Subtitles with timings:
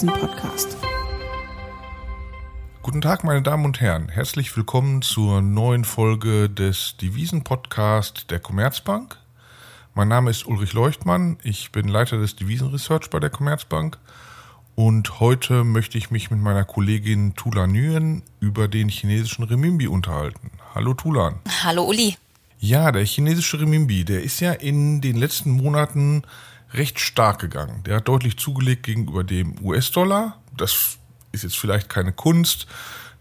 [0.00, 0.78] Devisen-Podcast.
[2.80, 4.08] Guten Tag, meine Damen und Herren.
[4.08, 9.18] Herzlich willkommen zur neuen Folge des Devisen-Podcast der Commerzbank.
[9.94, 11.36] Mein Name ist Ulrich Leuchtmann.
[11.42, 13.98] Ich bin Leiter des Devisenresearch bei der Commerzbank.
[14.74, 20.50] Und heute möchte ich mich mit meiner Kollegin Tulan Nguyen über den chinesischen Renminbi unterhalten.
[20.74, 21.40] Hallo Tulan.
[21.62, 22.16] Hallo Uli.
[22.58, 26.22] Ja, der chinesische Renminbi, der ist ja in den letzten Monaten
[26.72, 27.82] recht stark gegangen.
[27.84, 30.38] Der hat deutlich zugelegt gegenüber dem US-Dollar.
[30.56, 30.98] Das
[31.32, 32.66] ist jetzt vielleicht keine Kunst.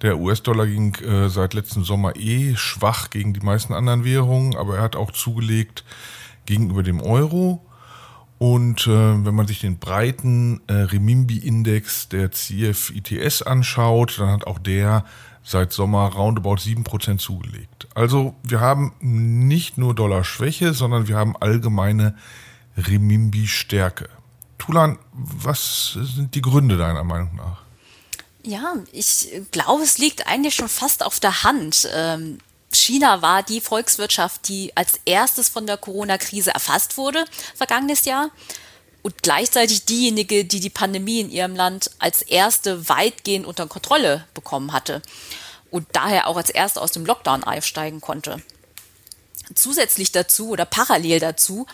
[0.01, 4.77] Der US-Dollar ging äh, seit letztem Sommer eh schwach gegen die meisten anderen Währungen, aber
[4.77, 5.83] er hat auch zugelegt
[6.45, 7.65] gegenüber dem Euro.
[8.37, 14.59] Und äh, wenn man sich den breiten äh, Remimbi-Index der CF-ITS anschaut, dann hat auch
[14.59, 15.03] der
[15.43, 17.87] seit Sommer roundabout 7% zugelegt.
[17.95, 22.15] Also wir haben nicht nur Dollar-Schwäche, sondern wir haben allgemeine
[22.87, 24.09] Remimbi-Stärke.
[24.57, 27.61] Tulan, was sind die Gründe deiner Meinung nach?
[28.43, 31.89] Ja, ich glaube, es liegt eigentlich schon fast auf der Hand.
[31.93, 32.39] Ähm,
[32.71, 38.29] China war die Volkswirtschaft, die als erstes von der Corona-Krise erfasst wurde, vergangenes Jahr.
[39.01, 44.73] Und gleichzeitig diejenige, die die Pandemie in ihrem Land als erste weitgehend unter Kontrolle bekommen
[44.73, 45.01] hatte
[45.71, 48.41] und daher auch als erste aus dem Lockdown aufsteigen konnte.
[49.55, 51.65] Zusätzlich dazu oder parallel dazu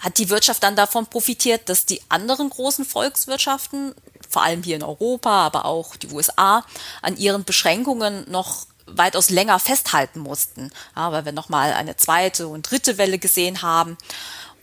[0.00, 3.94] hat die Wirtschaft dann davon profitiert, dass die anderen großen Volkswirtschaften,
[4.28, 6.64] vor allem hier in Europa, aber auch die USA,
[7.02, 12.70] an ihren Beschränkungen noch weitaus länger festhalten mussten, ja, weil wir nochmal eine zweite und
[12.70, 13.98] dritte Welle gesehen haben.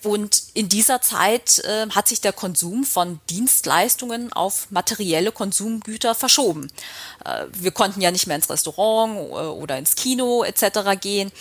[0.05, 6.71] Und in dieser Zeit äh, hat sich der Konsum von Dienstleistungen auf materielle Konsumgüter verschoben.
[7.25, 10.99] Äh, wir konnten ja nicht mehr ins Restaurant äh, oder ins Kino etc.
[11.01, 11.31] gehen.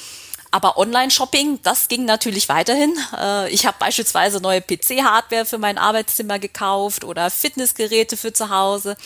[0.54, 2.96] Aber Online-Shopping, das ging natürlich weiterhin.
[3.18, 8.96] Äh, ich habe beispielsweise neue PC-Hardware für mein Arbeitszimmer gekauft oder Fitnessgeräte für zu Hause.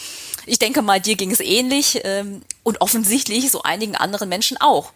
[0.45, 4.93] Ich denke mal, dir ging es ähnlich ähm, und offensichtlich so einigen anderen Menschen auch.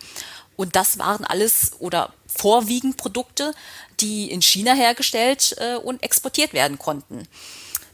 [0.54, 3.54] Und das waren alles oder vorwiegend Produkte,
[4.00, 7.26] die in China hergestellt äh, und exportiert werden konnten.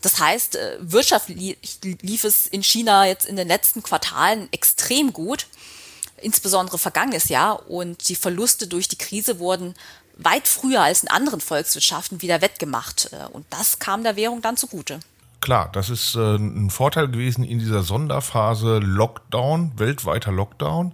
[0.03, 1.57] Das heißt, äh, wirtschaftlich
[2.03, 5.47] lief es in China jetzt in den letzten Quartalen extrem gut
[6.23, 7.69] insbesondere vergangenes Jahr.
[7.69, 9.75] Und die Verluste durch die Krise wurden
[10.17, 13.11] weit früher als in anderen Volkswirtschaften wieder wettgemacht.
[13.13, 15.01] Äh, und das kam der Währung dann zugute.
[15.41, 20.93] Klar, das ist äh, ein Vorteil gewesen in dieser Sonderphase Lockdown, weltweiter Lockdown.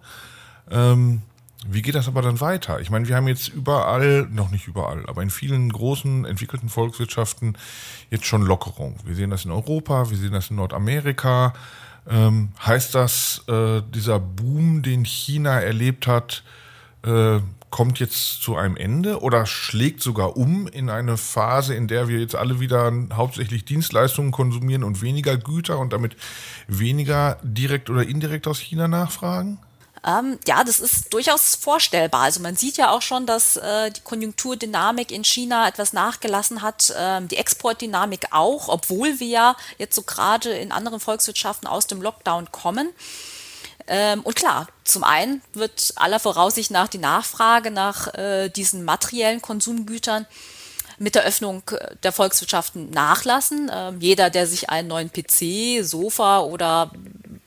[0.70, 1.22] Ähm,
[1.66, 2.80] wie geht das aber dann weiter?
[2.80, 7.56] Ich meine, wir haben jetzt überall, noch nicht überall, aber in vielen großen entwickelten Volkswirtschaften
[8.10, 8.98] jetzt schon Lockerung.
[9.04, 11.54] Wir sehen das in Europa, wir sehen das in Nordamerika.
[12.08, 16.42] Ähm, heißt das, äh, dieser Boom, den China erlebt hat,
[17.02, 22.06] äh, kommt jetzt zu einem Ende oder schlägt sogar um in eine Phase, in der
[22.06, 26.16] wir jetzt alle wieder hauptsächlich Dienstleistungen konsumieren und weniger Güter und damit
[26.68, 29.58] weniger direkt oder indirekt aus China nachfragen?
[30.06, 32.22] Ähm, ja, das ist durchaus vorstellbar.
[32.22, 36.92] Also man sieht ja auch schon, dass äh, die Konjunkturdynamik in China etwas nachgelassen hat,
[36.96, 42.02] ähm, die Exportdynamik auch, obwohl wir ja jetzt so gerade in anderen Volkswirtschaften aus dem
[42.02, 42.90] Lockdown kommen.
[43.86, 49.42] Ähm, und klar, zum einen wird aller Voraussicht nach die Nachfrage nach äh, diesen materiellen
[49.42, 50.26] Konsumgütern
[50.98, 53.70] mit der Öffnung äh, der Volkswirtschaften nachlassen.
[53.72, 56.90] Ähm, jeder, der sich einen neuen PC, Sofa oder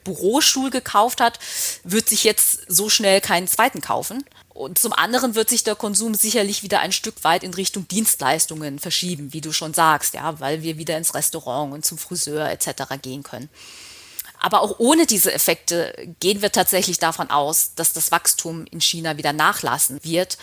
[0.08, 1.40] Bürostuhl gekauft hat,
[1.84, 4.24] wird sich jetzt so schnell keinen zweiten kaufen.
[4.50, 8.80] Und zum anderen wird sich der Konsum sicherlich wieder ein Stück weit in Richtung Dienstleistungen
[8.80, 13.00] verschieben, wie du schon sagst, ja, weil wir wieder ins Restaurant und zum Friseur etc.
[13.02, 13.50] gehen können.
[14.40, 19.18] Aber auch ohne diese Effekte gehen wir tatsächlich davon aus, dass das Wachstum in China
[19.18, 20.38] wieder nachlassen wird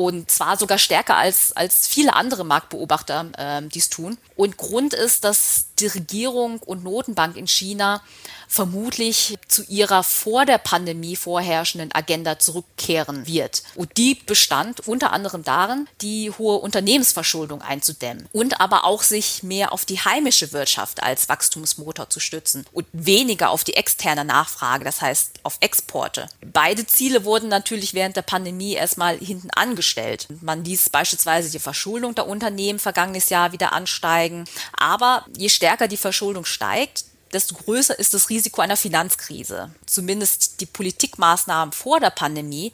[0.00, 4.16] und zwar sogar stärker als, als viele andere Marktbeobachter äh, dies tun.
[4.34, 8.02] Und Grund ist, dass die Regierung und Notenbank in China
[8.50, 13.62] vermutlich zu ihrer vor der Pandemie vorherrschenden Agenda zurückkehren wird.
[13.76, 19.72] Und die bestand unter anderem darin, die hohe Unternehmensverschuldung einzudämmen und aber auch sich mehr
[19.72, 25.00] auf die heimische Wirtschaft als Wachstumsmotor zu stützen und weniger auf die externe Nachfrage, das
[25.00, 26.26] heißt auf Exporte.
[26.44, 30.26] Beide Ziele wurden natürlich während der Pandemie erstmal hinten angestellt.
[30.40, 34.44] Man ließ beispielsweise die Verschuldung der Unternehmen vergangenes Jahr wieder ansteigen.
[34.76, 39.70] Aber je stärker die Verschuldung steigt, desto größer ist das Risiko einer Finanzkrise.
[39.86, 42.72] Zumindest die Politikmaßnahmen vor der Pandemie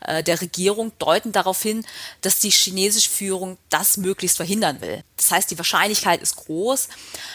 [0.00, 1.84] äh, der Regierung deuten darauf hin,
[2.22, 5.02] dass die chinesische Führung das möglichst verhindern will.
[5.16, 6.88] Das heißt, die Wahrscheinlichkeit ist groß,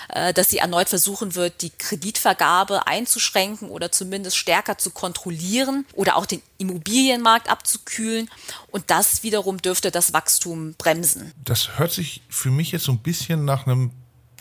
[0.10, 6.16] äh, dass sie erneut versuchen wird, die Kreditvergabe einzuschränken oder zumindest stärker zu kontrollieren oder
[6.16, 8.30] auch den Immobilienmarkt abzukühlen.
[8.72, 11.32] Und das wiederum dürfte das Wachstum bremsen.
[11.44, 13.92] Das hört sich für mich jetzt so ein bisschen nach einem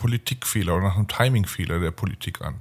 [0.03, 2.55] Politikfehler oder nach einem Timingfehler der Politik an.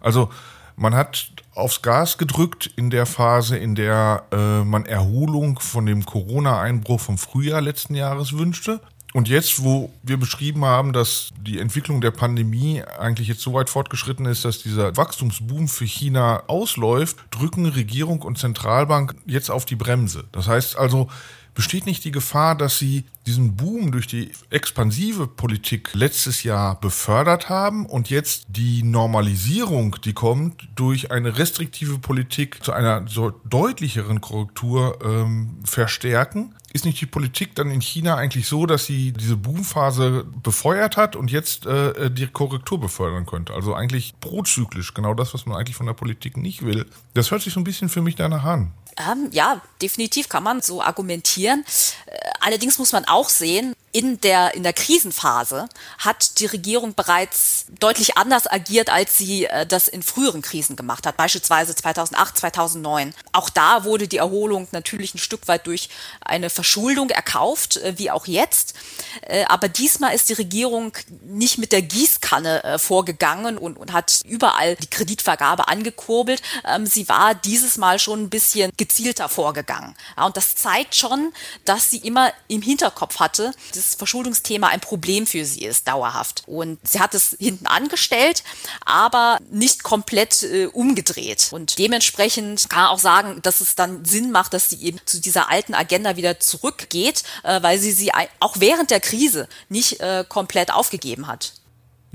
[0.00, 0.28] Also
[0.76, 6.04] man hat aufs Gas gedrückt in der Phase, in der äh, man Erholung von dem
[6.04, 8.80] Corona-Einbruch vom Frühjahr letzten Jahres wünschte.
[9.14, 13.70] Und jetzt, wo wir beschrieben haben, dass die Entwicklung der Pandemie eigentlich jetzt so weit
[13.70, 19.76] fortgeschritten ist, dass dieser Wachstumsboom für China ausläuft, drücken Regierung und Zentralbank jetzt auf die
[19.76, 20.24] Bremse.
[20.32, 21.08] Das heißt also,
[21.54, 27.48] besteht nicht die Gefahr, dass sie diesen Boom durch die expansive Politik letztes Jahr befördert
[27.48, 34.20] haben und jetzt die Normalisierung, die kommt, durch eine restriktive Politik zu einer so deutlicheren
[34.20, 36.56] Korrektur ähm, verstärken?
[36.74, 41.14] Ist nicht die Politik dann in China eigentlich so, dass sie diese Boomphase befeuert hat
[41.14, 43.54] und jetzt äh, die Korrektur befördern könnte?
[43.54, 46.84] Also eigentlich prozyklisch, genau das, was man eigentlich von der Politik nicht will.
[47.14, 48.72] Das hört sich so ein bisschen für mich danach an.
[48.98, 51.64] Ähm, ja, definitiv kann man so argumentieren.
[52.06, 55.68] Äh, allerdings muss man auch sehen, in der, in der Krisenphase
[55.98, 61.06] hat die Regierung bereits deutlich anders agiert, als sie äh, das in früheren Krisen gemacht
[61.06, 63.14] hat, beispielsweise 2008, 2009.
[63.30, 68.10] Auch da wurde die Erholung natürlich ein Stück weit durch eine Verschuldung erkauft, äh, wie
[68.10, 68.74] auch jetzt.
[69.22, 70.92] Äh, aber diesmal ist die Regierung
[71.22, 76.42] nicht mit der Gießkanne äh, vorgegangen und, und hat überall die Kreditvergabe angekurbelt.
[76.66, 79.94] Ähm, sie war dieses Mal schon ein bisschen gezielter vorgegangen.
[80.16, 81.32] Ja, und das zeigt schon,
[81.64, 83.54] dass sie immer im Hinterkopf hatte,
[83.84, 86.42] dieses Verschuldungsthema ein Problem für sie ist, dauerhaft.
[86.46, 88.42] Und sie hat es hinten angestellt,
[88.84, 91.48] aber nicht komplett äh, umgedreht.
[91.52, 95.20] Und dementsprechend kann man auch sagen, dass es dann Sinn macht, dass sie eben zu
[95.20, 100.24] dieser alten Agenda wieder zurückgeht, äh, weil sie sie auch während der Krise nicht äh,
[100.28, 101.54] komplett aufgegeben hat.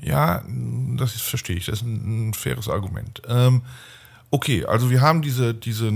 [0.01, 0.43] Ja,
[0.97, 1.65] das ist, verstehe ich.
[1.65, 3.21] Das ist ein, ein faires Argument.
[3.27, 3.63] Ähm,
[4.31, 5.91] okay, also wir haben diese, diese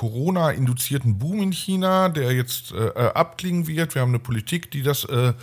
[0.00, 3.94] Corona-induzierten Boom in China, der jetzt äh, äh, abklingen wird.
[3.94, 5.34] Wir haben eine Politik, die das äh,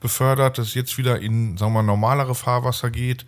[0.00, 3.26] befördert, dass jetzt wieder in, sagen wir mal, normalere Fahrwasser geht.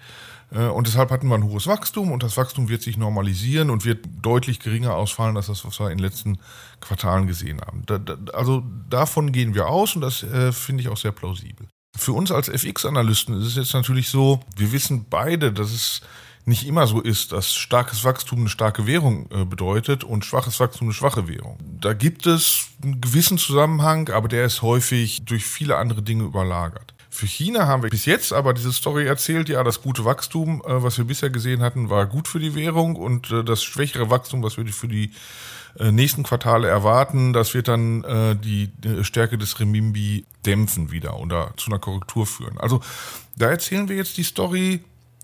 [0.50, 3.84] Äh, und deshalb hatten wir ein hohes Wachstum und das Wachstum wird sich normalisieren und
[3.84, 6.38] wird deutlich geringer ausfallen als das, was wir in den letzten
[6.80, 7.82] Quartalen gesehen haben.
[7.84, 11.68] Da, da, also davon gehen wir aus und das äh, finde ich auch sehr plausibel.
[11.98, 16.00] Für uns als FX-Analysten ist es jetzt natürlich so, wir wissen beide, dass es
[16.48, 20.88] nicht immer so ist, dass starkes Wachstum eine starke Währung äh, bedeutet und schwaches Wachstum
[20.88, 21.58] eine schwache Währung.
[21.80, 26.94] Da gibt es einen gewissen Zusammenhang, aber der ist häufig durch viele andere Dinge überlagert.
[27.10, 30.82] Für China haben wir bis jetzt aber diese Story erzählt, ja, das gute Wachstum, äh,
[30.82, 34.42] was wir bisher gesehen hatten, war gut für die Währung und äh, das schwächere Wachstum,
[34.42, 35.12] was wir für die
[35.80, 38.02] nächsten Quartale erwarten, das wird dann
[38.42, 38.68] die
[39.02, 42.58] Stärke des Remimbi dämpfen wieder oder zu einer Korrektur führen.
[42.58, 42.80] Also
[43.36, 44.80] da erzählen wir jetzt die Story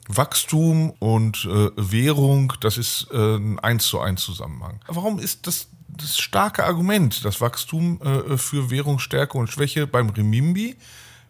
[0.08, 4.80] Wachstum und äh, Währung, das ist äh, ein eins zu eins Zusammenhang.
[4.86, 10.76] Warum ist das das starke Argument, das Wachstum äh, für Währungsstärke und Schwäche beim Remimbi,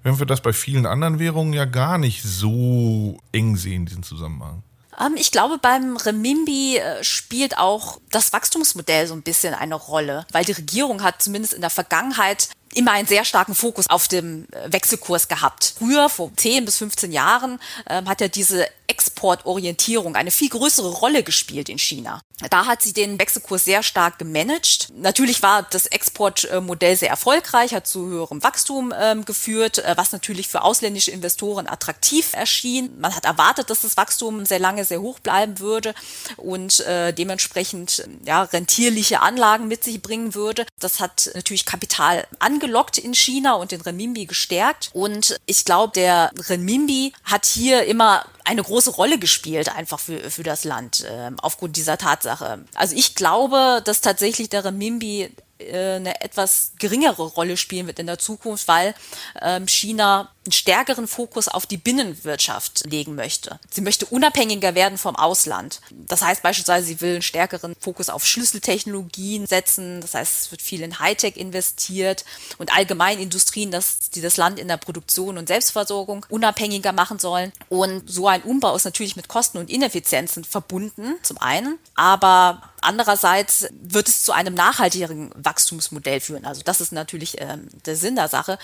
[0.02, 4.62] wenn wir das bei vielen anderen Währungen ja gar nicht so eng sehen, diesen Zusammenhang?
[5.00, 10.26] Ähm, ich glaube, beim Remimbi äh, spielt auch das Wachstumsmodell so ein bisschen eine Rolle,
[10.32, 14.46] weil die Regierung hat zumindest in der Vergangenheit immer einen sehr starken Fokus auf dem
[14.52, 15.74] äh, Wechselkurs gehabt.
[15.78, 21.22] Früher, vor 10 bis 15 Jahren, ähm, hat ja diese Exportorientierung eine viel größere Rolle
[21.22, 22.20] gespielt in China.
[22.50, 24.88] Da hat sie den Wechselkurs sehr stark gemanagt.
[24.96, 30.48] Natürlich war das Exportmodell sehr erfolgreich, hat zu höherem Wachstum ähm, geführt, äh, was natürlich
[30.48, 32.98] für ausländische Investoren attraktiv erschien.
[32.98, 35.94] Man hat erwartet, dass das Wachstum sehr lange sehr hoch bleiben würde
[36.36, 40.66] und äh, dementsprechend ja, rentierliche Anlagen mit sich bringen würde.
[40.80, 44.90] Das hat natürlich Kapital angelockt in China und den Renminbi gestärkt.
[44.92, 50.42] Und ich glaube, der Renminbi hat hier immer eine große Rolle gespielt, einfach für, für
[50.42, 52.64] das Land, äh, aufgrund dieser Tatsache.
[52.74, 58.06] Also ich glaube, dass tatsächlich der Remimbi äh, eine etwas geringere Rolle spielen wird in
[58.06, 58.94] der Zukunft, weil
[59.40, 63.58] ähm, China einen stärkeren Fokus auf die Binnenwirtschaft legen möchte.
[63.70, 65.80] Sie möchte unabhängiger werden vom Ausland.
[65.90, 70.00] Das heißt beispielsweise, sie will einen stärkeren Fokus auf Schlüsseltechnologien setzen.
[70.00, 72.24] Das heißt, es wird viel in Hightech investiert
[72.58, 77.52] und allgemein Industrien, dass die das Land in der Produktion und Selbstversorgung unabhängiger machen sollen.
[77.68, 81.78] Und so ein Umbau ist natürlich mit Kosten und Ineffizienzen verbunden, zum einen.
[81.94, 86.44] Aber Andererseits wird es zu einem nachhaltigeren Wachstumsmodell führen.
[86.44, 88.58] Also das ist natürlich ähm, der Sinn der Sache.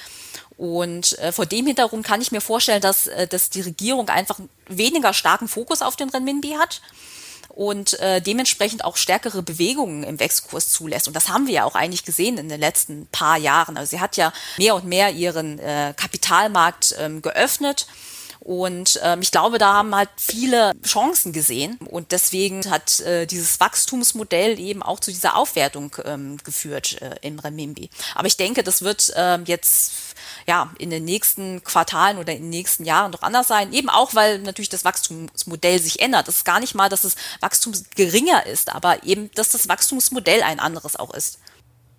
[0.61, 4.38] Und äh, vor dem Hintergrund kann ich mir vorstellen, dass, äh, dass die Regierung einfach
[4.69, 6.83] weniger starken Fokus auf den Renminbi hat
[7.49, 11.09] und äh, dementsprechend auch stärkere Bewegungen im Wechselkurs zulässt.
[11.09, 13.79] Und das haben wir ja auch eigentlich gesehen in den letzten paar Jahren.
[13.79, 17.87] Also sie hat ja mehr und mehr ihren äh, Kapitalmarkt ähm, geöffnet
[18.40, 21.79] Und ähm, ich glaube, da haben halt viele Chancen gesehen.
[21.85, 27.38] Und deswegen hat äh, dieses Wachstumsmodell eben auch zu dieser Aufwertung ähm, geführt äh, im
[27.38, 27.90] Renminbi.
[28.14, 29.93] Aber ich denke, das wird ähm, jetzt
[30.47, 33.73] ja, in den nächsten Quartalen oder in den nächsten Jahren doch anders sein.
[33.73, 36.29] Eben auch, weil natürlich das Wachstumsmodell sich ändert.
[36.29, 40.43] Es ist gar nicht mal, dass das Wachstum geringer ist, aber eben, dass das Wachstumsmodell
[40.43, 41.39] ein anderes auch ist.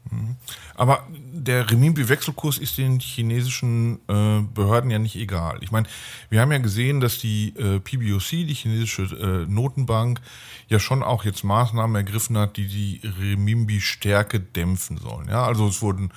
[0.10, 0.36] Mhm.
[0.76, 5.60] Aber der Renminbi-Wechselkurs ist den chinesischen äh, Behörden ja nicht egal.
[5.62, 5.88] Ich meine,
[6.30, 10.22] wir haben ja gesehen, dass die äh, PBOC, die chinesische äh, Notenbank,
[10.70, 15.28] ja schon auch jetzt Maßnahmen ergriffen hat, die die Renminbi-Stärke dämpfen sollen.
[15.28, 16.12] Ja, also es wurden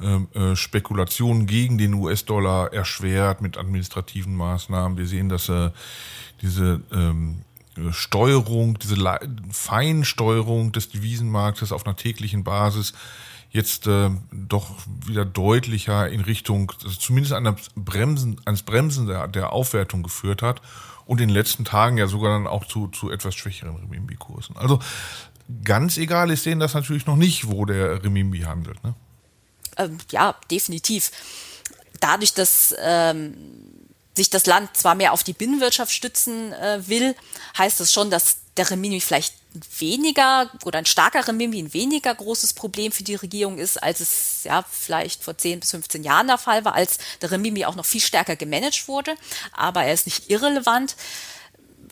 [0.00, 4.98] äh, Spekulationen gegen den US-Dollar erschwert mit administrativen Maßnahmen.
[4.98, 5.70] Wir sehen, dass äh,
[6.42, 7.42] diese ähm,
[7.90, 8.96] Steuerung, diese
[9.50, 12.92] Feinsteuerung des Devisenmarktes auf einer täglichen Basis
[13.54, 14.74] jetzt äh, doch
[15.06, 20.60] wieder deutlicher in Richtung, also zumindest einer Bremsen, eines Bremsen der, Aufwertung geführt hat
[21.06, 24.56] und in den letzten Tagen ja sogar dann auch zu, zu etwas schwächeren Remimbi-Kursen.
[24.56, 24.80] Also
[25.62, 28.82] ganz egal ist denen das natürlich noch nicht, wo der Remimbi handelt.
[28.82, 28.94] Ne?
[29.76, 31.10] Ähm, ja, definitiv.
[32.00, 33.34] Dadurch, dass ähm,
[34.14, 37.14] sich das Land zwar mehr auf die Binnenwirtschaft stützen äh, will,
[37.58, 39.34] heißt das schon, dass der Remimbi vielleicht
[39.78, 44.44] weniger oder ein starker Remimbi ein weniger großes Problem für die Regierung ist, als es
[44.44, 47.84] ja vielleicht vor 10 bis 15 Jahren der Fall war, als der Remimbi auch noch
[47.84, 49.14] viel stärker gemanagt wurde.
[49.52, 50.96] Aber er ist nicht irrelevant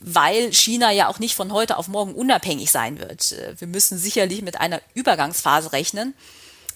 [0.04, 3.32] weil China ja auch nicht von heute auf morgen unabhängig sein wird.
[3.32, 6.14] Äh, wir müssen sicherlich mit einer Übergangsphase rechnen,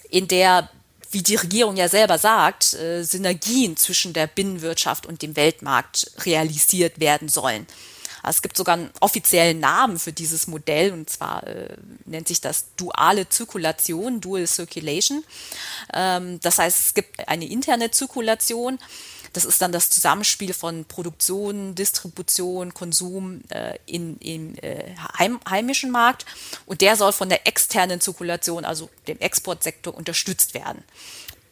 [0.09, 0.69] in der,
[1.11, 6.99] wie die Regierung ja selber sagt, äh, Synergien zwischen der Binnenwirtschaft und dem Weltmarkt realisiert
[6.99, 7.67] werden sollen.
[8.29, 12.65] Es gibt sogar einen offiziellen Namen für dieses Modell und zwar äh, nennt sich das
[12.75, 15.23] duale Zirkulation, Dual Circulation.
[15.93, 18.79] Ähm, das heißt, es gibt eine interne Zirkulation.
[19.37, 25.91] Das ist dann das Zusammenspiel von Produktion, Distribution, Konsum äh, in, im äh, heim, heimischen
[25.91, 26.25] Markt
[26.65, 30.83] und der soll von der externen Zirkulation, also dem Exportsektor, unterstützt werden.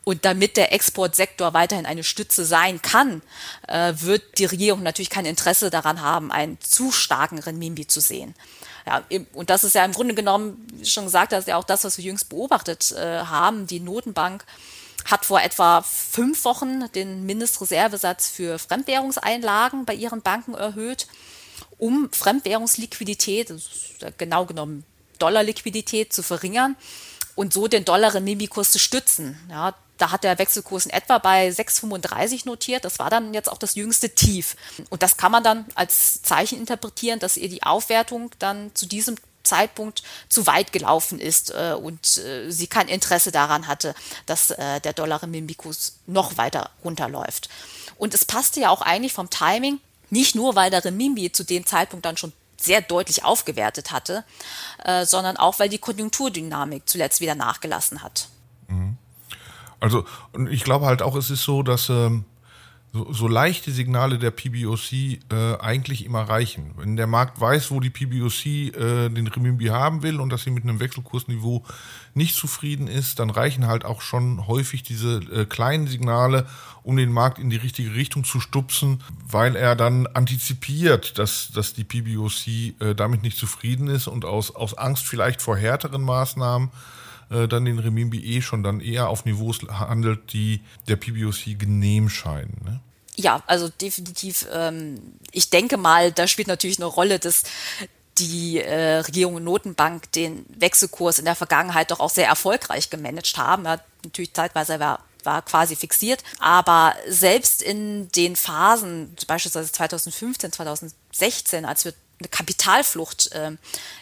[0.03, 3.21] Und damit der Exportsektor weiterhin eine Stütze sein kann,
[3.67, 8.33] äh, wird die Regierung natürlich kein Interesse daran haben, einen zu starken Renminbi zu sehen.
[8.87, 11.63] Ja, und das ist ja im Grunde genommen, wie schon gesagt, das ist ja auch
[11.63, 13.67] das, was wir jüngst beobachtet äh, haben.
[13.67, 14.43] Die Notenbank
[15.05, 21.07] hat vor etwa fünf Wochen den Mindestreservesatz für Fremdwährungseinlagen bei ihren Banken erhöht,
[21.77, 23.53] um Fremdwährungsliquidität,
[24.17, 24.83] genau genommen
[25.19, 26.75] Dollarliquidität, zu verringern
[27.35, 29.37] und so den Dollar-Renminbi-Kurs zu stützen.
[29.49, 32.83] Ja, da hat der Wechselkurs in etwa bei 6,35 notiert.
[32.83, 34.55] Das war dann jetzt auch das jüngste Tief.
[34.89, 39.15] Und das kann man dann als Zeichen interpretieren, dass ihr die Aufwertung dann zu diesem
[39.45, 44.81] Zeitpunkt zu weit gelaufen ist äh, und äh, sie kein Interesse daran hatte, dass äh,
[44.81, 47.49] der Dollar Renminbi-Kurs noch weiter runterläuft.
[47.97, 51.65] Und es passte ja auch eigentlich vom Timing, nicht nur, weil der Renminbi zu dem
[51.65, 54.23] Zeitpunkt dann schon sehr deutlich aufgewertet hatte,
[54.83, 58.27] äh, sondern auch, weil die Konjunkturdynamik zuletzt wieder nachgelassen hat.
[58.67, 58.97] Mhm.
[59.79, 62.25] Also, und ich glaube halt auch, es ist so, dass ähm,
[62.95, 65.19] so, so leichte Signale der PBOC äh,
[65.59, 66.71] eigentlich immer reichen.
[66.77, 70.51] Wenn der Markt weiß, wo die PBOC äh, den Renminbi haben will und dass sie
[70.51, 71.63] mit einem Wechselkursniveau
[72.13, 76.47] nicht zufrieden ist, dann reichen halt auch schon häufig diese äh, kleinen Signale,
[76.83, 81.73] um den Markt in die richtige Richtung zu stupsen, weil er dann antizipiert, dass, dass
[81.73, 82.47] die PBOC
[82.79, 86.69] äh, damit nicht zufrieden ist und aus, aus Angst vielleicht vor härteren Maßnahmen
[87.29, 92.07] äh, dann den Remimbi eh schon dann eher auf Niveaus handelt, die der PBOC genehm
[92.07, 92.61] scheinen.
[92.63, 92.79] Ne?
[93.15, 94.45] Ja, also definitiv.
[94.51, 97.43] Ähm, ich denke mal, da spielt natürlich eine Rolle, dass
[98.17, 103.37] die äh, Regierung und Notenbank den Wechselkurs in der Vergangenheit doch auch sehr erfolgreich gemanagt
[103.37, 103.65] haben.
[103.65, 106.23] Ja, natürlich zeitweise war war quasi fixiert.
[106.39, 113.51] Aber selbst in den Phasen, beispielsweise 2015, 2016, als wir eine Kapitalflucht äh,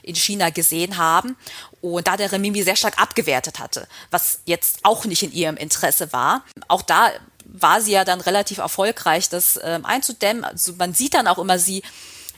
[0.03, 1.36] in China gesehen haben
[1.82, 6.13] und da der Renminbi sehr stark abgewertet hatte, was jetzt auch nicht in ihrem Interesse
[6.13, 6.43] war.
[6.67, 7.12] Auch da
[7.46, 10.44] war sie ja dann relativ erfolgreich, das äh, einzudämmen.
[10.44, 11.84] Also man sieht dann auch immer sie,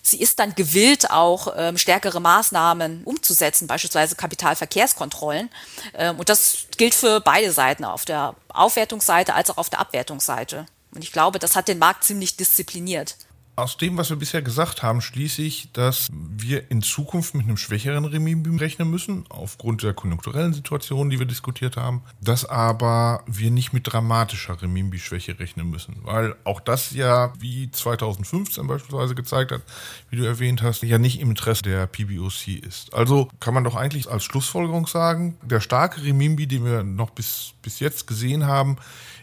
[0.02, 5.50] sie ist dann gewillt, auch ähm, stärkere Maßnahmen umzusetzen, beispielsweise Kapitalverkehrskontrollen.
[5.94, 10.66] Ähm, und das gilt für beide Seiten, auf der Aufwertungsseite als auch auf der Abwertungsseite.
[10.94, 13.18] Und ich glaube, das hat den Markt ziemlich diszipliniert.
[13.58, 17.56] Aus dem, was wir bisher gesagt haben, schließe ich, dass wir in Zukunft mit einem
[17.56, 23.52] schwächeren Renminbi rechnen müssen, aufgrund der konjunkturellen Situation, die wir diskutiert haben, dass aber wir
[23.52, 29.62] nicht mit dramatischer Renminbi-Schwäche rechnen müssen, weil auch das ja, wie 2015 beispielsweise gezeigt hat,
[30.10, 32.94] wie du erwähnt hast, ja nicht im Interesse der PBOC ist.
[32.94, 37.54] Also kann man doch eigentlich als Schlussfolgerung sagen, der starke Renminbi, den wir noch bis,
[37.62, 38.76] bis jetzt gesehen haben,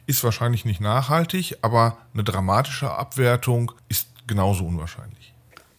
[0.07, 5.33] ist wahrscheinlich nicht nachhaltig, aber eine dramatische Abwertung ist genauso unwahrscheinlich.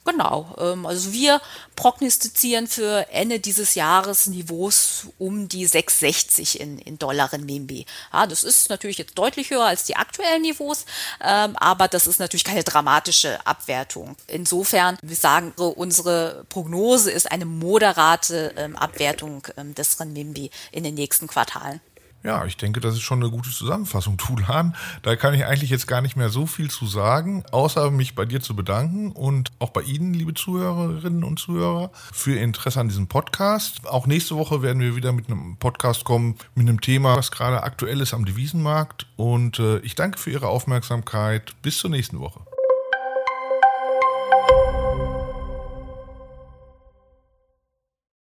[0.05, 1.39] Genau, ähm, also wir
[1.75, 7.85] prognostizieren für Ende dieses Jahres Niveaus um die 6,60 in, in Dollar Renminbi.
[8.11, 10.85] Ja, das ist natürlich jetzt deutlich höher als die aktuellen Niveaus,
[11.21, 14.17] ähm, aber das ist natürlich keine dramatische Abwertung.
[14.27, 21.27] Insofern, wir sagen, unsere Prognose ist eine moderate ähm, Abwertung des Renminbi in den nächsten
[21.27, 21.79] Quartalen.
[22.23, 24.75] Ja, ich denke, das ist schon eine gute Zusammenfassung, Tulan.
[25.01, 28.23] Da kann ich eigentlich jetzt gar nicht mehr so viel zu sagen, außer mich bei
[28.23, 32.87] dir zu bedanken und auch bei Ihnen, liebe Zuhörerinnen und Zuhörer, für Ihr Interesse an
[32.87, 33.85] diesem Podcast.
[33.87, 37.61] Auch nächste Woche werden wir wieder mit einem Podcast kommen, mit einem Thema, was gerade
[37.63, 39.05] aktuell ist am Devisenmarkt.
[39.17, 41.53] Und äh, ich danke für Ihre Aufmerksamkeit.
[41.61, 42.39] Bis zur nächsten Woche.